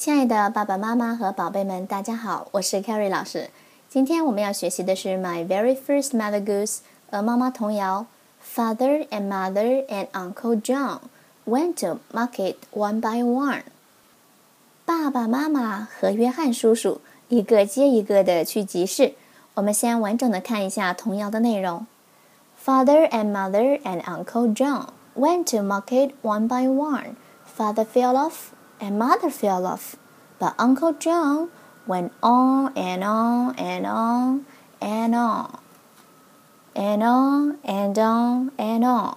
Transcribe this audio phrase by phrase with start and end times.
[0.00, 3.50] 亲爱的爸爸妈妈和宝贝们，大家好，我是 Carrie 老师。
[3.86, 6.78] 今天我们要学习的是 My Very First Mother Goose，
[7.10, 8.06] 鹅妈妈童谣。
[8.42, 11.00] Father and Mother and Uncle John
[11.44, 13.64] went to market one by one。
[14.86, 19.12] 爸爸妈妈和约翰叔叔一个接一个的去集市。
[19.52, 21.86] 我们先完整的看一下童谣的内容。
[22.64, 27.16] Father and Mother and Uncle John went to market one by one.
[27.54, 29.94] Father fell off and mother fell off,
[30.38, 31.48] but Uncle John
[31.86, 34.44] went on and on and on
[34.80, 35.58] and on
[36.74, 39.16] and on and on and on。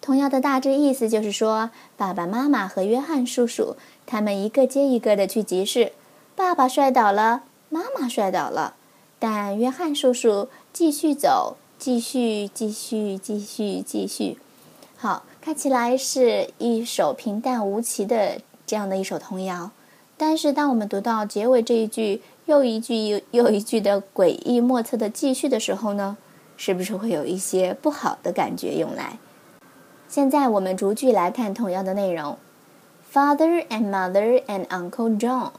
[0.00, 3.76] 同样的大致意思就是说，爸爸妈妈和约翰叔叔
[4.06, 5.92] 他们一个接一个的去集市，
[6.34, 8.74] 爸爸摔倒了，妈妈摔倒了，
[9.18, 14.38] 但约翰叔叔继续走，继续继续继续继续。
[14.96, 19.70] 好，看起来是一首平淡无奇的这样的一首童谣，
[20.18, 26.18] 但是当我们读到结尾这一句又一句又又一句的诡异莫测的继续的时候呢，
[26.58, 29.18] 是不是会有一些不好的感觉涌来？
[30.06, 32.36] 现在我们逐句来看童谣的内容。
[33.10, 35.52] ：Father and Mother and Uncle John。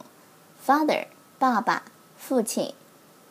[0.63, 1.05] Father，
[1.39, 1.81] 爸爸、
[2.15, 2.75] 父亲。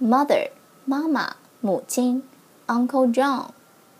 [0.03, 0.49] ；Mother，
[0.85, 2.25] 妈妈、母亲。
[2.67, 3.51] ；Uncle John，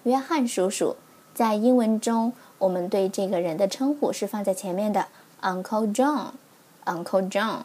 [0.03, 0.97] 约翰叔叔。
[1.33, 5.07] 在英文中，我们对这个人的称呼是放在前面的。
[5.42, 7.64] ，Uncle John。Uncle John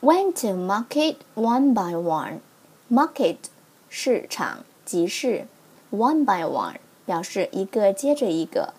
[0.00, 2.40] went to market one by one.
[2.90, 3.36] Market
[3.90, 5.46] 市场集市，
[5.90, 8.72] one by one 表示一个接着一个。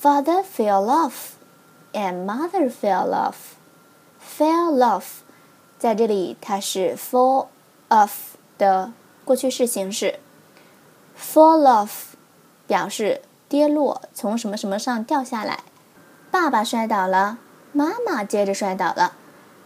[0.00, 1.32] Father fell off,
[1.92, 3.56] and mother fell off.
[4.20, 5.22] Fell off
[5.76, 7.48] 在这里它是 fall
[7.88, 8.10] off
[8.56, 8.92] 的
[9.24, 10.20] 过去式形式。
[11.18, 11.90] Fall off
[12.68, 15.64] 表示跌落，从什么什么上掉下来。
[16.31, 17.37] 爸爸摔倒了，
[17.73, 19.11] 妈妈接着摔倒了。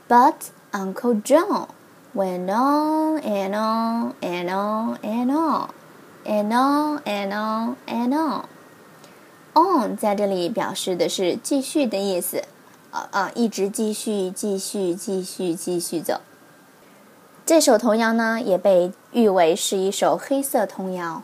[0.10, 0.34] But
[0.72, 1.68] Uncle John
[2.16, 5.70] went on and on and on and on
[6.26, 8.46] and on and on and on.
[9.54, 12.44] On 在这里表示的是继续的意思，
[12.92, 16.20] 啊啊，一直继续，继续，继续，继续走。
[17.46, 21.22] 这首童谣呢，也被誉为是一首黑色童谣。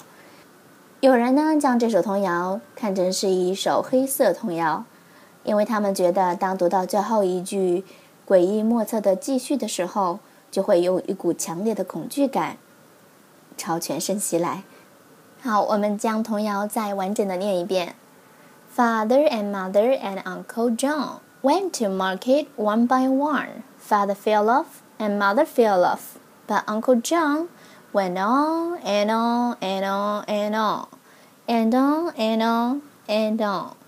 [0.99, 4.85] 有人呢将这首童谣看成是一首黑色童谣，
[5.43, 7.83] 因为他们觉得当读到最后一句
[8.27, 10.19] 诡异莫测的继续的时候，
[10.51, 12.57] 就会有一股强烈的恐惧感
[13.57, 14.63] 朝全身袭来。
[15.41, 17.95] 好，我们将童谣再完整的念一遍
[18.75, 23.63] ：Father and mother and Uncle John went to market one by one.
[23.79, 24.65] Father fell off
[24.99, 27.47] and mother fell off, but Uncle John
[27.91, 30.85] went on and on and on and on
[31.47, 33.80] and on and on and on